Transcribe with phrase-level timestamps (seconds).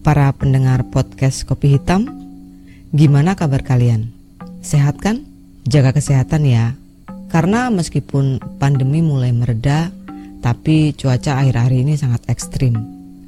[0.00, 2.08] podcast Kopi Hitam.
[2.88, 4.08] Gimana kabar kalian?
[4.64, 5.28] Sehat kan?
[5.68, 6.72] Jaga kesehatan ya.
[7.28, 9.92] Karena meskipun pandemi mulai mereda,
[10.40, 12.80] tapi cuaca akhir-akhir ini sangat ekstrim.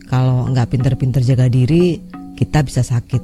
[0.09, 2.01] Kalau nggak pinter-pinter jaga diri,
[2.41, 3.21] kita bisa sakit.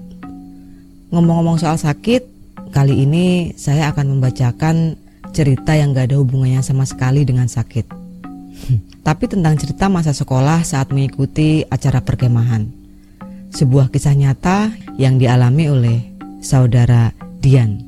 [1.08, 2.28] Ngomong-ngomong soal sakit,
[2.68, 5.00] kali ini saya akan membacakan
[5.32, 7.88] cerita yang gak ada hubungannya sama sekali dengan sakit.
[9.08, 12.77] Tapi tentang cerita masa sekolah saat mengikuti acara perkemahan
[13.52, 15.98] sebuah kisah nyata yang dialami oleh
[16.42, 17.80] saudara Dian.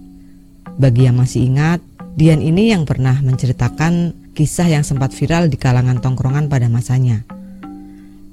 [0.81, 1.81] Bagi yang masih ingat,
[2.17, 7.23] Dian ini yang pernah menceritakan kisah yang sempat viral di kalangan tongkrongan pada masanya.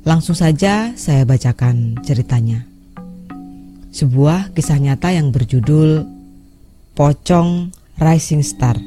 [0.07, 2.63] Langsung saja saya bacakan ceritanya.
[3.91, 6.05] Sebuah kisah nyata yang berjudul
[6.95, 8.77] Pocong Rising Star.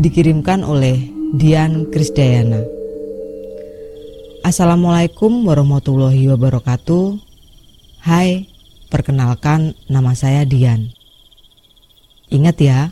[0.00, 2.79] Dikirimkan oleh Dian Krisdayana.
[4.40, 7.20] Assalamualaikum warahmatullahi wabarakatuh.
[8.00, 8.48] Hai,
[8.88, 10.96] perkenalkan nama saya Dian.
[12.32, 12.88] Ingat ya,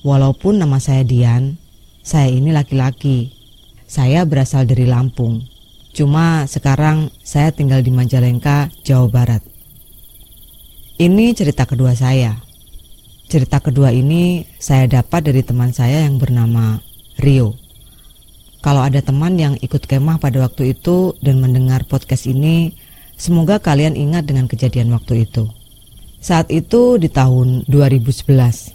[0.00, 1.60] walaupun nama saya Dian,
[2.00, 3.36] saya ini laki-laki.
[3.84, 5.44] Saya berasal dari Lampung.
[5.92, 9.44] Cuma sekarang saya tinggal di Majalengka, Jawa Barat.
[10.96, 12.32] Ini cerita kedua saya.
[13.28, 16.80] Cerita kedua ini saya dapat dari teman saya yang bernama
[17.20, 17.67] Rio.
[18.58, 22.74] Kalau ada teman yang ikut kemah pada waktu itu dan mendengar podcast ini,
[23.14, 25.46] semoga kalian ingat dengan kejadian waktu itu.
[26.18, 28.74] Saat itu di tahun 2011,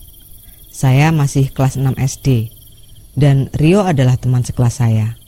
[0.72, 2.28] saya masih kelas 6 SD
[3.14, 5.20] dan Rio adalah teman sekelas saya.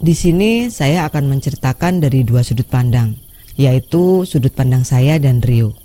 [0.00, 3.20] Di sini saya akan menceritakan dari dua sudut pandang,
[3.60, 5.76] yaitu sudut pandang saya dan Rio.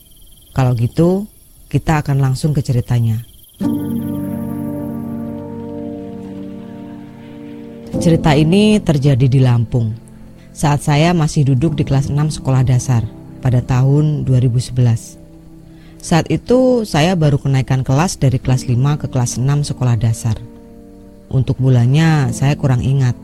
[0.55, 1.27] Kalau gitu,
[1.67, 3.27] kita akan langsung ke ceritanya.
[7.95, 9.95] Cerita ini terjadi di Lampung
[10.51, 13.07] saat saya masih duduk di kelas 6 sekolah dasar
[13.39, 14.75] pada tahun 2011.
[16.03, 20.35] Saat itu saya baru kenaikan kelas dari kelas 5 ke kelas 6 sekolah dasar.
[21.31, 23.15] Untuk bulannya saya kurang ingat.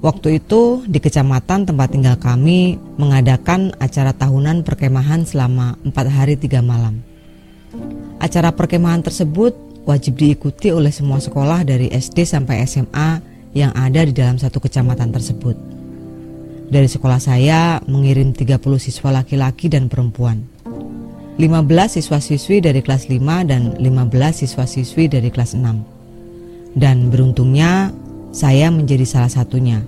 [0.00, 6.64] Waktu itu di kecamatan tempat tinggal kami mengadakan acara tahunan perkemahan selama 4 hari 3
[6.64, 7.04] malam.
[8.16, 9.52] Acara perkemahan tersebut
[9.86, 13.22] wajib diikuti oleh semua sekolah dari SD sampai SMA
[13.56, 15.56] yang ada di dalam satu kecamatan tersebut.
[16.68, 20.44] Dari sekolah saya mengirim 30 siswa laki-laki dan perempuan.
[21.40, 26.76] 15 siswa-siswi dari kelas 5 dan 15 siswa-siswi dari kelas 6.
[26.76, 27.96] Dan beruntungnya
[28.36, 29.80] saya menjadi salah satunya.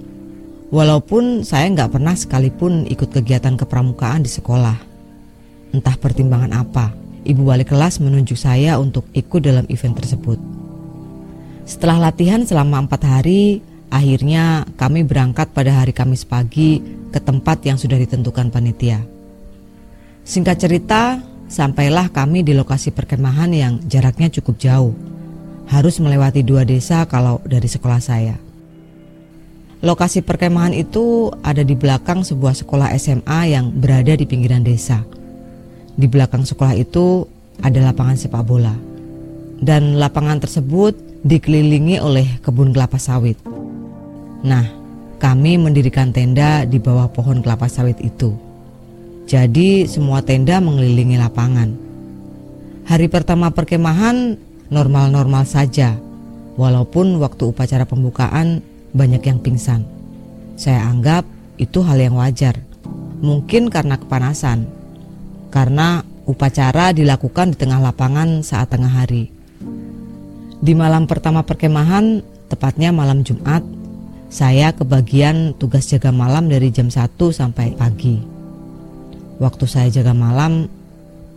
[0.73, 4.77] Walaupun saya nggak pernah sekalipun ikut kegiatan kepramukaan di sekolah.
[5.73, 6.93] Entah pertimbangan apa,
[7.29, 10.58] ibu wali kelas menunjuk saya untuk ikut dalam event tersebut.
[11.69, 13.61] Setelah latihan selama empat hari,
[13.93, 16.81] akhirnya kami berangkat pada hari Kamis pagi
[17.13, 19.05] ke tempat yang sudah ditentukan panitia.
[20.25, 24.97] Singkat cerita, sampailah kami di lokasi perkemahan yang jaraknya cukup jauh.
[25.69, 28.41] Harus melewati dua desa kalau dari sekolah saya.
[29.85, 35.05] Lokasi perkemahan itu ada di belakang sebuah sekolah SMA yang berada di pinggiran desa.
[36.01, 37.29] Di belakang sekolah itu
[37.61, 38.73] ada lapangan sepak bola.
[39.61, 43.39] Dan lapangan tersebut dikelilingi oleh kebun kelapa sawit.
[44.45, 44.67] Nah,
[45.19, 48.35] kami mendirikan tenda di bawah pohon kelapa sawit itu.
[49.29, 51.75] Jadi semua tenda mengelilingi lapangan.
[52.89, 54.41] Hari pertama perkemahan
[54.73, 55.99] normal-normal saja,
[56.57, 58.65] walaupun waktu upacara pembukaan
[58.97, 59.85] banyak yang pingsan.
[60.57, 61.29] Saya anggap
[61.61, 62.57] itu hal yang wajar,
[63.21, 64.65] mungkin karena kepanasan,
[65.53, 69.38] karena upacara dilakukan di tengah lapangan saat tengah hari.
[70.59, 72.19] Di malam pertama perkemahan,
[72.51, 73.63] tepatnya malam Jumat,
[74.27, 78.19] saya kebagian tugas jaga malam dari jam 1 sampai pagi.
[79.39, 80.67] Waktu saya jaga malam,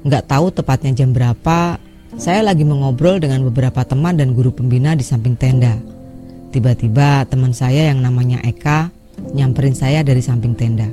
[0.01, 1.77] nggak tahu tepatnya jam berapa,
[2.17, 5.77] saya lagi mengobrol dengan beberapa teman dan guru pembina di samping tenda.
[6.49, 8.89] Tiba-tiba teman saya yang namanya Eka
[9.37, 10.89] nyamperin saya dari samping tenda.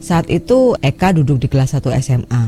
[0.00, 2.44] Saat itu Eka duduk di kelas 1 SMA.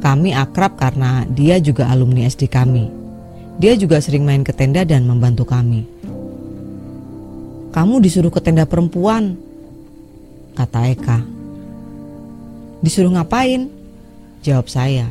[0.00, 3.03] Kami akrab karena dia juga alumni SD kami.
[3.58, 5.86] Dia juga sering main ke tenda dan membantu kami.
[7.70, 9.34] Kamu disuruh ke tenda perempuan,
[10.58, 11.18] kata Eka.
[12.82, 13.70] Disuruh ngapain?
[14.44, 15.10] Jawab saya.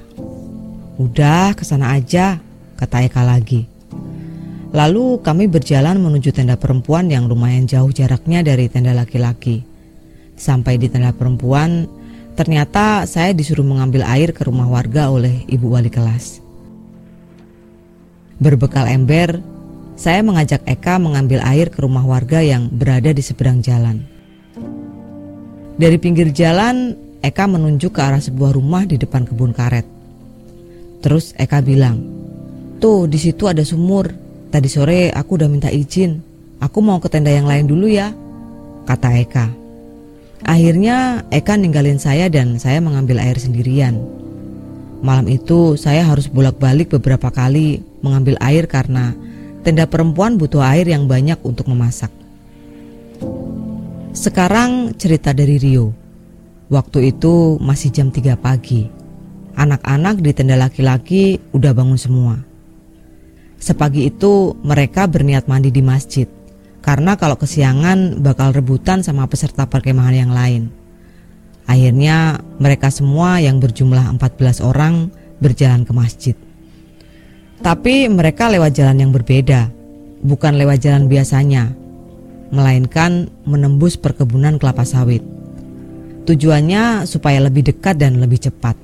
[1.00, 2.40] Udah, ke sana aja,
[2.80, 3.68] kata Eka lagi.
[4.74, 9.64] Lalu kami berjalan menuju tenda perempuan yang lumayan jauh jaraknya dari tenda laki-laki.
[10.34, 11.86] Sampai di tenda perempuan,
[12.34, 16.43] Ternyata saya disuruh mengambil air ke rumah warga oleh ibu wali kelas.
[18.44, 19.40] Berbekal ember,
[19.96, 24.04] saya mengajak Eka mengambil air ke rumah warga yang berada di seberang jalan.
[25.80, 26.92] Dari pinggir jalan,
[27.24, 29.88] Eka menunjuk ke arah sebuah rumah di depan kebun karet.
[31.00, 32.04] Terus Eka bilang,
[32.84, 34.12] "Tuh, di situ ada sumur.
[34.52, 36.20] Tadi sore aku udah minta izin.
[36.60, 38.12] Aku mau ke tenda yang lain dulu ya,"
[38.84, 39.48] kata Eka.
[40.44, 44.04] Akhirnya Eka ninggalin saya dan saya mengambil air sendirian.
[45.00, 49.16] Malam itu saya harus bolak-balik beberapa kali mengambil air karena
[49.64, 52.12] tenda perempuan butuh air yang banyak untuk memasak.
[54.14, 55.96] Sekarang cerita dari Rio.
[56.70, 58.86] Waktu itu masih jam 3 pagi.
[59.58, 62.36] Anak-anak di tenda laki-laki udah bangun semua.
[63.58, 66.28] Sepagi itu mereka berniat mandi di masjid.
[66.84, 70.64] Karena kalau kesiangan bakal rebutan sama peserta perkemahan yang lain.
[71.64, 75.08] Akhirnya mereka semua yang berjumlah 14 orang
[75.40, 76.36] berjalan ke masjid.
[77.64, 79.72] Tapi mereka lewat jalan yang berbeda,
[80.20, 81.72] bukan lewat jalan biasanya,
[82.52, 85.24] melainkan menembus perkebunan kelapa sawit.
[86.28, 88.76] Tujuannya supaya lebih dekat dan lebih cepat.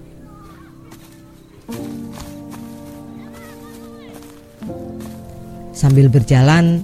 [5.75, 6.79] Sambil berjalan,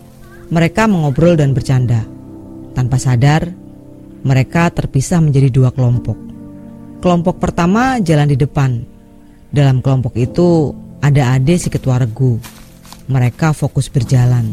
[0.52, 2.04] mereka mengobrol dan bercanda.
[2.76, 3.48] Tanpa sadar,
[4.28, 6.20] mereka terpisah menjadi dua kelompok.
[7.00, 8.84] Kelompok pertama jalan di depan.
[9.48, 10.76] Dalam kelompok itu
[11.06, 12.42] ada Ade si ketua regu.
[13.06, 14.50] Mereka fokus berjalan.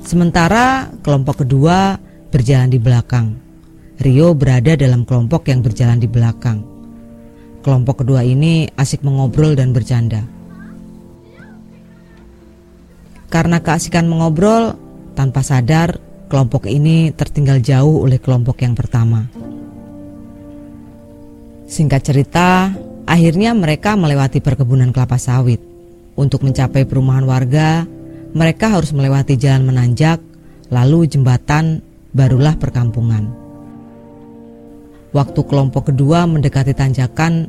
[0.00, 2.00] Sementara kelompok kedua
[2.32, 3.36] berjalan di belakang.
[4.00, 6.64] Rio berada dalam kelompok yang berjalan di belakang.
[7.60, 10.24] Kelompok kedua ini asik mengobrol dan bercanda.
[13.28, 14.78] Karena keasikan mengobrol,
[15.12, 15.98] tanpa sadar
[16.30, 19.28] kelompok ini tertinggal jauh oleh kelompok yang pertama.
[21.66, 22.70] Singkat cerita,
[23.06, 25.62] akhirnya mereka melewati perkebunan kelapa sawit.
[26.18, 27.86] Untuk mencapai perumahan warga,
[28.36, 30.20] mereka harus melewati jalan menanjak,
[30.68, 31.80] lalu jembatan,
[32.12, 33.30] barulah perkampungan.
[35.16, 37.48] Waktu kelompok kedua mendekati tanjakan,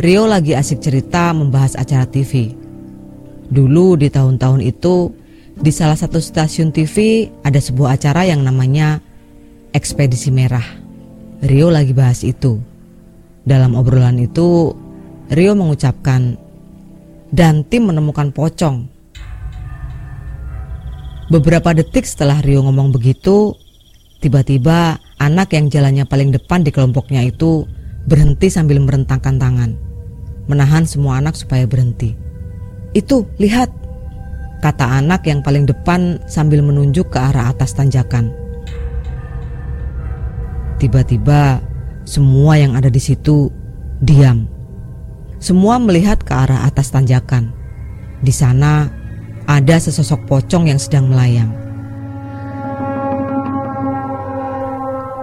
[0.00, 2.56] Rio lagi asik cerita membahas acara TV.
[3.52, 5.12] Dulu di tahun-tahun itu,
[5.52, 9.04] di salah satu stasiun TV ada sebuah acara yang namanya
[9.76, 10.64] Ekspedisi Merah.
[11.44, 12.56] Rio lagi bahas itu.
[13.44, 14.72] Dalam obrolan itu,
[15.30, 16.34] Rio mengucapkan,
[17.30, 18.92] dan tim menemukan pocong
[21.32, 23.56] Beberapa detik setelah Rio ngomong begitu,
[24.20, 27.64] tiba-tiba anak yang jalannya paling depan di kelompoknya itu
[28.04, 29.72] berhenti sambil merentangkan tangan,
[30.44, 32.12] menahan semua anak supaya berhenti.
[32.92, 33.72] Itu, lihat,
[34.60, 38.28] kata anak yang paling depan sambil menunjuk ke arah atas tanjakan.
[40.76, 41.64] Tiba-tiba,
[42.04, 43.48] semua yang ada di situ
[44.04, 44.44] diam.
[45.42, 47.50] Semua melihat ke arah atas tanjakan.
[48.22, 48.86] Di sana
[49.50, 51.50] ada sesosok pocong yang sedang melayang.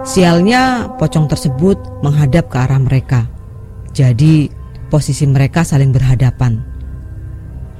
[0.04, 3.24] Sialnya, pocong tersebut menghadap ke arah mereka.
[3.96, 4.52] Jadi,
[4.92, 6.60] posisi mereka saling berhadapan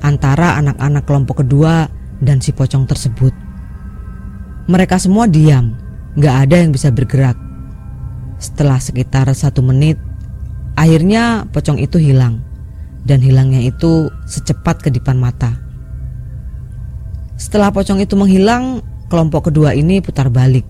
[0.00, 1.92] antara anak-anak kelompok kedua
[2.24, 3.36] dan si pocong tersebut.
[4.64, 5.76] Mereka semua diam,
[6.16, 7.36] gak ada yang bisa bergerak.
[8.40, 10.00] Setelah sekitar satu menit,
[10.74, 12.42] akhirnya pocong itu hilang,
[13.06, 15.56] dan hilangnya itu secepat kedipan mata.
[17.40, 20.68] Setelah pocong itu menghilang, kelompok kedua ini putar balik.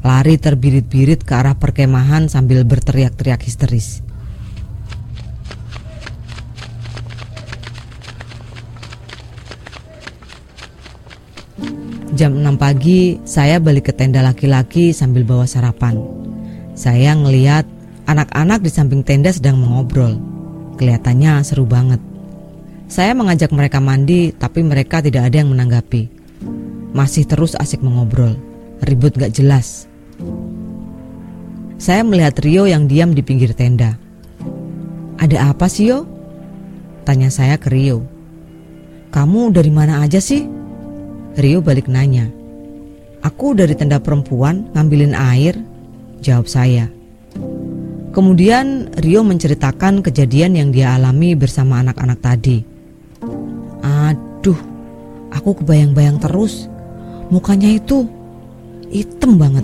[0.00, 4.00] Lari terbirit-birit ke arah perkemahan sambil berteriak-teriak histeris.
[12.10, 16.00] Jam 6 pagi, saya balik ke tenda laki-laki sambil bawa sarapan.
[16.76, 17.64] Saya ngeliat
[18.10, 20.18] anak-anak di samping tenda sedang mengobrol.
[20.74, 22.02] Kelihatannya seru banget.
[22.90, 26.10] Saya mengajak mereka mandi, tapi mereka tidak ada yang menanggapi.
[26.90, 28.34] Masih terus asik mengobrol,
[28.82, 29.86] ribut gak jelas.
[31.78, 33.94] Saya melihat Rio yang diam di pinggir tenda.
[35.22, 36.04] Ada apa sih Yo?
[37.06, 38.02] Tanya saya ke Rio.
[39.14, 40.44] Kamu dari mana aja sih?
[41.38, 42.26] Rio balik nanya.
[43.22, 45.54] Aku dari tenda perempuan ngambilin air,
[46.20, 46.90] jawab saya.
[48.10, 52.58] Kemudian Rio menceritakan kejadian yang dia alami bersama anak-anak tadi.
[53.86, 54.58] Aduh,
[55.30, 56.66] aku kebayang-bayang terus.
[57.30, 58.10] Mukanya itu
[58.90, 59.62] hitam banget.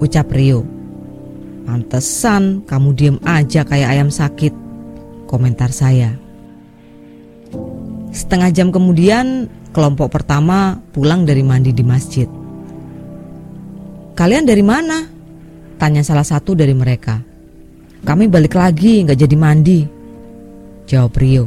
[0.00, 0.64] Ucap Rio.
[1.68, 4.56] Pantesan kamu diem aja kayak ayam sakit.
[5.28, 6.16] Komentar saya.
[8.16, 12.30] Setengah jam kemudian, kelompok pertama pulang dari mandi di masjid.
[14.16, 15.13] Kalian dari mana?
[15.74, 17.18] Tanya salah satu dari mereka.
[18.04, 19.80] Kami balik lagi, nggak jadi mandi.
[20.84, 21.44] Jawab Rio.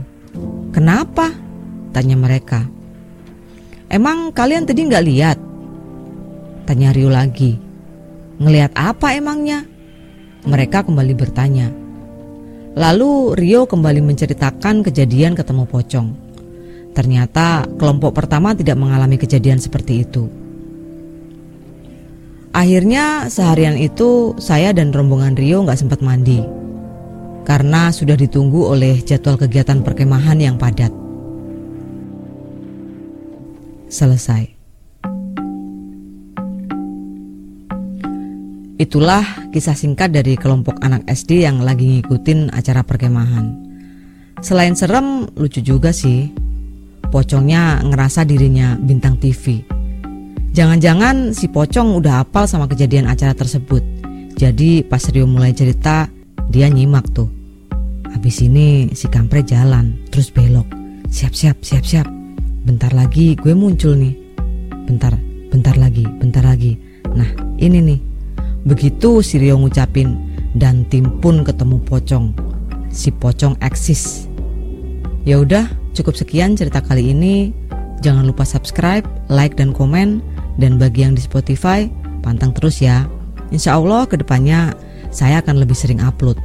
[0.73, 1.29] Kenapa?
[1.93, 2.65] Tanya mereka.
[3.87, 5.37] Emang kalian tadi nggak lihat?
[6.67, 7.55] Tanya Rio lagi.
[8.37, 9.63] Ngeliat apa emangnya?
[10.43, 11.67] Mereka kembali bertanya.
[12.77, 16.07] Lalu Rio kembali menceritakan kejadian ketemu pocong.
[16.93, 20.46] Ternyata kelompok pertama tidak mengalami kejadian seperti itu.
[22.57, 26.41] Akhirnya seharian itu saya dan rombongan Rio nggak sempat mandi
[27.45, 30.89] karena sudah ditunggu oleh jadwal kegiatan perkemahan yang padat.
[33.93, 34.57] Selesai.
[38.81, 43.53] Itulah kisah singkat dari kelompok anak SD yang lagi ngikutin acara perkemahan.
[44.41, 46.33] Selain serem, lucu juga sih.
[47.13, 49.76] Pocongnya ngerasa dirinya bintang TV
[50.57, 53.85] Jangan-jangan si pocong udah hafal sama kejadian acara tersebut.
[54.33, 56.09] Jadi pas Rio mulai cerita,
[56.49, 57.29] dia nyimak tuh.
[58.09, 60.65] Habis ini si kampret jalan, terus belok.
[61.13, 62.09] Siap-siap, siap-siap.
[62.65, 64.17] Bentar lagi gue muncul nih.
[64.89, 65.13] Bentar,
[65.53, 66.73] bentar lagi, bentar lagi.
[67.13, 67.29] Nah,
[67.61, 67.99] ini nih.
[68.65, 70.17] Begitu si Rio ngucapin
[70.57, 72.33] dan tim pun ketemu pocong.
[72.89, 74.25] Si pocong eksis.
[75.21, 77.53] Ya udah, cukup sekian cerita kali ini.
[78.01, 81.89] Jangan lupa subscribe, like dan komen dan bagi yang di Spotify,
[82.25, 83.05] pantang terus ya.
[83.53, 84.73] Insya Allah ke depannya
[85.13, 86.37] saya akan lebih sering upload.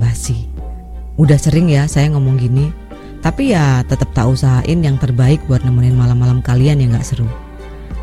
[0.00, 0.50] Basi.
[1.14, 2.74] Udah sering ya saya ngomong gini.
[3.22, 7.24] Tapi ya tetap tak usahain yang terbaik buat nemenin malam-malam kalian yang gak seru.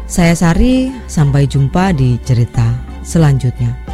[0.10, 2.74] Saya Sari, sampai jumpa di cerita
[3.05, 3.90] selanjutnya.